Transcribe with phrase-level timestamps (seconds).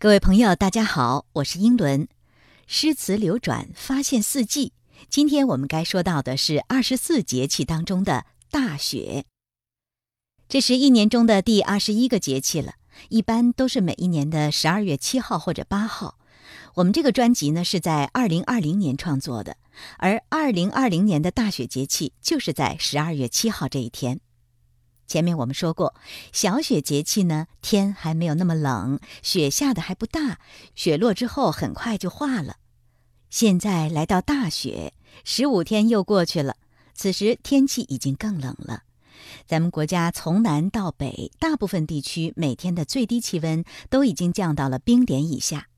[0.00, 2.06] 各位朋友，大家好，我是英伦。
[2.68, 4.72] 诗词流转，发现四季。
[5.10, 9.24] 今天我们该说到的是二十四节气当中的大雪。
[10.48, 12.74] 这是一年中的第二十一个节气了，
[13.08, 16.16] 一般都是每一年的十二月七号或者八号。
[16.74, 19.56] 我们这个专辑呢是在二零二零年创作的，
[19.96, 24.20] 而二零二零年的大雪节气就是在十二月七号这一天。
[25.08, 25.94] 前面我们说过，
[26.32, 30.38] 小雪节气呢，天还没有那么冷，雪下的还不大，
[30.74, 32.56] 雪落之后很快就化了。
[33.30, 34.92] 现在来到大雪，
[35.24, 36.56] 十五天又过去了，
[36.94, 38.82] 此时天气已经更冷了。
[39.46, 45.68] 咱们国家从南到北，大部分地区每天的最低气温都已经降到了冰点以下。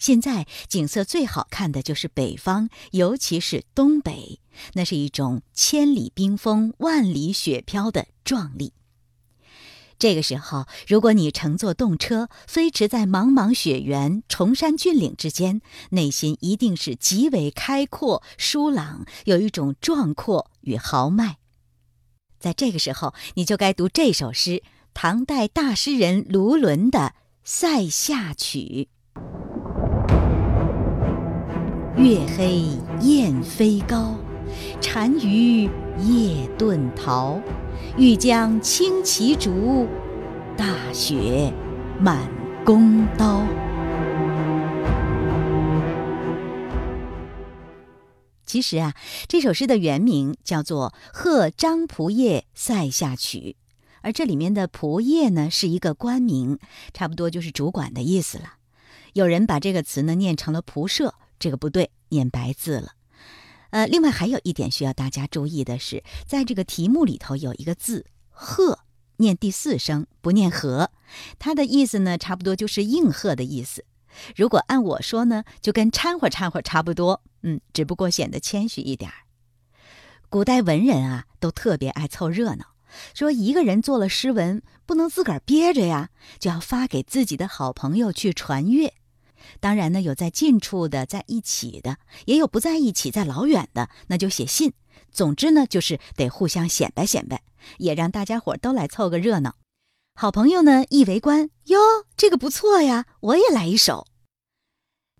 [0.00, 4.40] 现在景色最好看的就是北方，尤其是东北。
[4.72, 8.72] 那是一种千里冰封、万里雪飘的壮丽。
[9.98, 21.36] 这个时候，如果你乘坐动车飞驰在茫茫雪原、崇山峻岭之间，内心一定是极为开阔、舒朗，有一种壮阔与豪迈。
[22.38, 24.62] 在这个时候，你就该读这首诗——
[24.94, 26.98] 唐代大诗人卢纶的
[27.44, 28.88] 《塞下曲》：
[32.02, 32.62] 月黑
[33.02, 34.16] 雁飞高。
[34.80, 35.64] 单于
[35.98, 37.38] 夜遁逃，
[37.98, 39.86] 欲将轻骑逐，
[40.56, 41.52] 大雪
[42.00, 42.26] 满
[42.64, 43.42] 弓刀。
[48.46, 48.94] 其实啊，
[49.28, 53.56] 这首诗的原名叫做《贺张仆射塞下曲》，
[54.00, 56.58] 而这里面的“仆射”呢是一个官名，
[56.94, 58.54] 差不多就是主管的意思了。
[59.12, 62.92] 有人把这个词呢念成了“仆射”，这个不对，念白字了。
[63.70, 68.80] 呃，另外还有一点需要大家注意的是，在这个题目里头有一个字“鹤”，
[69.18, 70.90] 念第四声，不念“和”，
[71.38, 73.84] 它的意思呢，差不多就是应和的意思。
[74.36, 79.16] 如果按我说呢，就跟掺和掺和差不多，嗯，只不过显得谦虚一点儿。
[80.28, 82.74] 古代文人啊，都特别爱凑热闹，
[83.14, 88.94] 说一个人做了诗文，不能自个儿憋着呀，就要发给自己的好朋友去传阅。
[89.60, 94.72] 当然呢，有在近处的，在一起的，也有不在一起，在老远的，那就写信。
[95.10, 97.42] 总之呢，就是得互相显摆显摆，
[97.78, 99.56] 也让大家伙都来凑个热闹。
[100.14, 101.78] 好朋友呢一围观，哟，
[102.16, 104.06] 这个不错呀，我也来一首。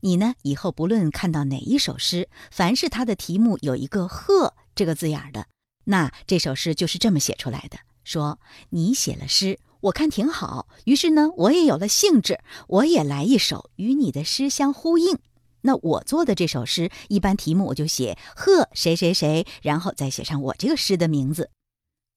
[0.00, 5.46] 你呢，以后不论看到哪一首诗，凡是它的题目有一个“鹤”这个字眼的，
[5.84, 7.78] 那这首诗就是这么写出来的。
[8.04, 8.38] 说
[8.70, 9.58] 你写了诗。
[9.80, 15.18] 我看挺好，于是呢，我也有了兴致，我也来一首与你的诗相呼应。
[15.62, 21.50] 那我做的这首诗，一般题目我就写“贺谁谁谁”，然后再写上我这个诗的名字。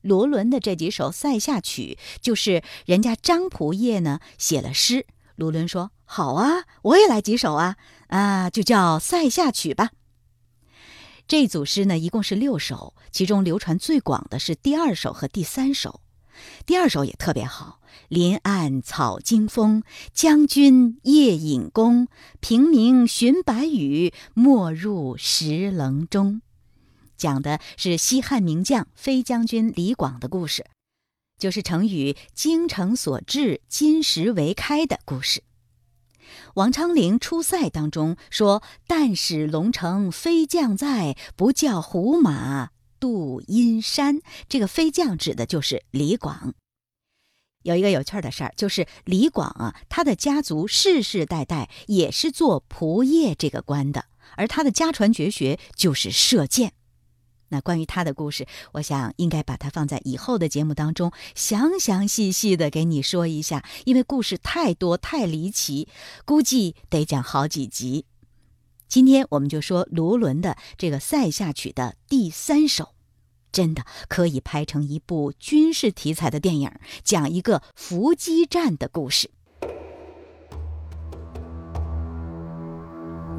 [0.01, 5.05] 罗伦的这几首《塞下曲》，就是人家张仆夜呢写了诗，
[5.35, 9.91] 罗伦说：“好啊，我也来几首啊，啊，就叫《塞下曲》吧。”
[11.27, 16.00] 这组诗呢，一共是六首，其中流传最广的是第二首和第三首。
[16.65, 19.83] 第二首也特别好，“林暗草惊风，
[20.13, 22.07] 将军夜引弓。
[22.39, 26.41] 平明寻白羽，没入石棱中。”
[27.17, 30.65] 讲的是西汉名将飞将军李广的故事，
[31.37, 35.43] 就是成语“精诚所至，金石为开”的故事。
[36.55, 42.69] 王昌龄出塞当中说：“但使龙城飞将在，不教胡马。”
[43.01, 46.53] 渡阴山，这个飞将指的就是李广。
[47.63, 54.05] 有一个有趣的事儿，就是李广啊，他的家族世世代代也是做仆射这个官的，
[54.37, 56.73] 而他的家传绝学就是射箭。
[57.49, 65.87] 那关于他的故事，我想应该把它放在以后的节目当中，详详细细的给你说一下，因为故事太多太离奇，
[66.23, 68.05] 估计得讲好几集。
[68.91, 72.89] 今天我们就说卢纶的这个《塞下曲》的第三首，
[73.49, 76.69] 真的可以拍成一部军事题材的电影，
[77.01, 79.31] 讲一个伏击战的故事。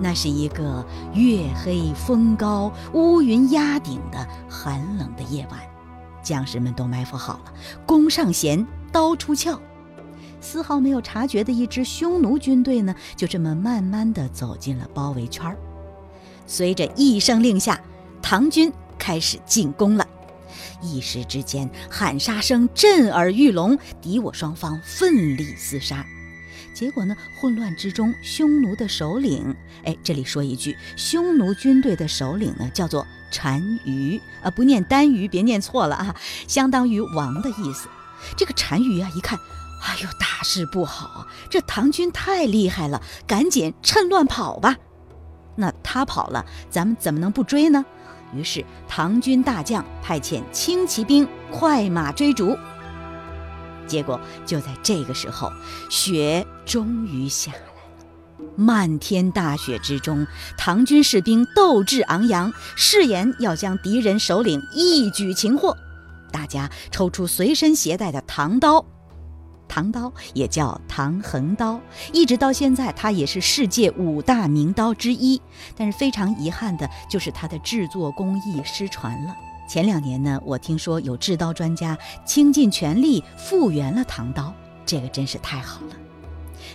[0.01, 5.61] 那是一个月黑风高、乌云压顶的寒冷的夜晚，
[6.23, 7.53] 将士们都埋伏好了，
[7.85, 9.61] 弓上弦，刀出鞘。
[10.43, 15.57] 丝毫没有察觉的一支匈奴军队呢，就这么慢慢地走进了包围圈儿。
[16.47, 17.81] 随着一声令下，
[18.21, 20.07] 唐军开始进攻了。
[20.83, 26.05] 一时之间，喊杀声震耳欲聋，敌我双方奋力厮杀。
[26.75, 29.55] 结果呢，混乱之中，匈奴的首领，
[29.85, 36.17] 哎，这里说一句，匈奴军队的首领呢，叫做单于，啊，不念单于，别念错了啊，
[36.49, 37.89] 相当于王的意思。
[38.37, 39.39] 这个单于啊，一看。
[39.85, 41.27] 哎呦，大事不好啊！
[41.51, 44.77] 这唐军太厉害了，赶紧趁乱跑吧。
[45.57, 47.85] 那他跑了，咱们怎么能不追呢？
[48.33, 52.57] 于是唐军大将派遣轻骑兵快马追逐。
[53.89, 55.53] 结果就在这个时候，
[55.91, 57.67] 雪终于下来了。
[58.55, 60.25] 漫天大雪之中，
[60.57, 65.77] 唐军士兵斗志昂扬，誓言要将敌人首领一举擒获。
[66.33, 68.85] 大家抽出随身携带的唐刀。
[69.69, 71.81] 唐刀也叫唐横刀，
[72.13, 75.41] 一直到现在，它也是世界五大名刀之一。
[75.77, 79.35] 但是非常遗憾的就是它的制作工艺失传了。
[79.67, 81.97] 前两年呢，我听说有制刀专家
[82.27, 84.53] 倾尽全力复原了唐刀，
[84.85, 85.97] 这个真是太好了。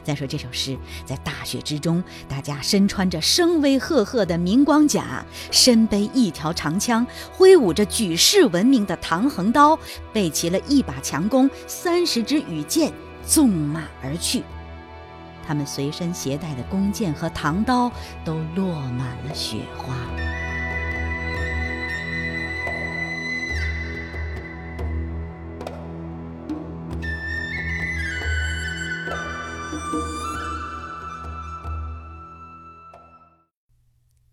[0.03, 9.77] 再说这首诗，在大雪之中，大家身穿着声威赫赫的明光甲，身背一条长枪，挥舞着举世闻名的唐横刀，
[10.13, 12.91] 备齐了一把强弓、三十支羽箭，
[13.25, 14.43] 纵马而去。
[15.45, 17.89] 他们随身携带的弓箭和唐刀
[18.25, 19.95] 都落满了雪花。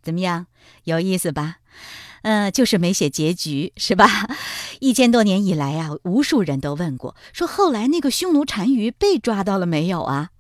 [0.05, 0.47] 怎么样，
[0.85, 1.57] 有意思吧？
[2.23, 4.07] 嗯，就是没写结局，是吧？
[4.81, 10.31] 一千多年以来啊，无数人都问过，说后来那个匈奴单于被抓到了没有啊？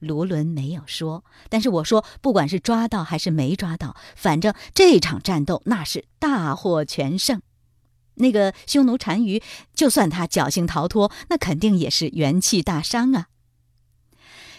[0.00, 7.42] 卢纶没有说，但是我说，不管是抓到还是没抓到，反正这场战斗那是大获全胜。
[8.14, 9.42] 那个匈奴单于，
[9.74, 13.26] 就算他侥幸逃脱，那肯定也是元气大伤啊。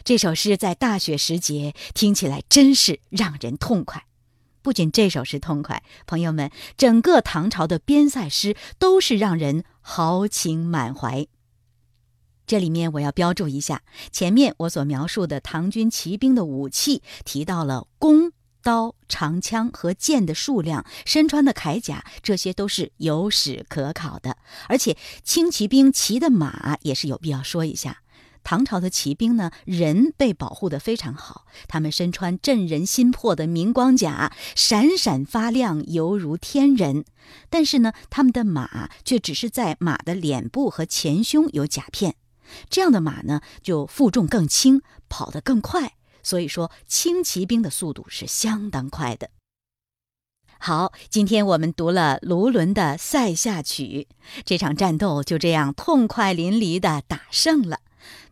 [0.03, 4.05] 这首诗在大雪时节听起来真是让人痛快。
[4.61, 11.27] 不仅这首诗痛快，朋友们，整个唐朝的边塞诗都是让人豪情满怀。
[12.45, 18.31] 这里面我要标注一下，前面我所描述的唐军骑兵的武器，提到了弓、
[18.63, 24.35] 刀、长枪和剑的数量，身穿的铠甲，这些都是有史可考的。
[24.67, 28.01] 而且轻骑兵骑的马也是有必要说一下。
[28.43, 37.05] 唐朝的骑兵呢，人被保护得非常好，他们身穿震人心魄的明光甲，闪闪发亮，犹如天人。
[37.49, 42.15] 但是呢，他们的马却只是在马的脸部和前胸有甲片，
[42.69, 45.93] 这样的马呢，就负重更轻，跑得更快。
[46.23, 49.29] 所以说，轻骑兵的速度是相当快的。
[50.59, 54.07] 好，今天我们读了卢纶的《塞下曲》，
[54.43, 57.79] 这场战斗就这样痛快淋漓地打胜了。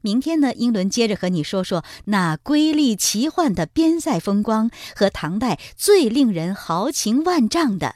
[0.02, 7.96] 明天呢，英伦接着和你说说那瑰丽奇幻的边塞风光和唐代最令人豪情万丈的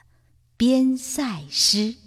[0.57, 2.00] 边塞诗。